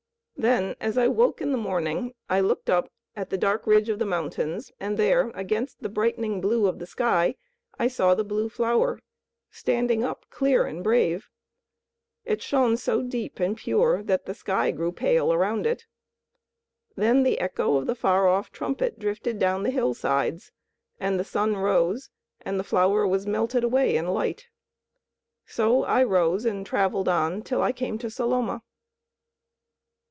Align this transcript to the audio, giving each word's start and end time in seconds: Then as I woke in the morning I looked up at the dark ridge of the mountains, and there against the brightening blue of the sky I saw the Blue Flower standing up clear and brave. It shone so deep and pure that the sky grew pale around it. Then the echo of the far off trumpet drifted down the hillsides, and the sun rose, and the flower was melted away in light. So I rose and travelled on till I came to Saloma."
Then 0.37 0.75
as 0.81 0.97
I 0.97 1.07
woke 1.07 1.39
in 1.39 1.51
the 1.51 1.57
morning 1.59 2.15
I 2.27 2.39
looked 2.39 2.67
up 2.67 2.89
at 3.15 3.29
the 3.29 3.37
dark 3.37 3.67
ridge 3.67 3.89
of 3.89 3.99
the 3.99 4.07
mountains, 4.07 4.71
and 4.79 4.97
there 4.97 5.29
against 5.35 5.83
the 5.83 5.87
brightening 5.89 6.41
blue 6.41 6.65
of 6.65 6.79
the 6.79 6.87
sky 6.87 7.35
I 7.77 7.87
saw 7.87 8.15
the 8.15 8.23
Blue 8.23 8.49
Flower 8.49 8.99
standing 9.51 10.03
up 10.03 10.25
clear 10.31 10.65
and 10.65 10.83
brave. 10.83 11.29
It 12.25 12.41
shone 12.41 12.75
so 12.77 13.03
deep 13.03 13.39
and 13.39 13.55
pure 13.55 14.01
that 14.01 14.25
the 14.25 14.33
sky 14.33 14.71
grew 14.71 14.91
pale 14.91 15.31
around 15.31 15.67
it. 15.67 15.85
Then 16.95 17.21
the 17.21 17.39
echo 17.39 17.75
of 17.75 17.85
the 17.85 17.93
far 17.93 18.27
off 18.27 18.51
trumpet 18.51 18.97
drifted 18.97 19.37
down 19.37 19.61
the 19.61 19.69
hillsides, 19.69 20.51
and 20.99 21.19
the 21.19 21.23
sun 21.23 21.55
rose, 21.55 22.09
and 22.41 22.59
the 22.59 22.63
flower 22.63 23.05
was 23.05 23.27
melted 23.27 23.63
away 23.63 23.95
in 23.95 24.07
light. 24.07 24.47
So 25.45 25.83
I 25.83 26.03
rose 26.03 26.45
and 26.45 26.65
travelled 26.65 27.07
on 27.09 27.43
till 27.43 27.61
I 27.61 27.71
came 27.71 27.99
to 27.99 28.09
Saloma." 28.09 28.63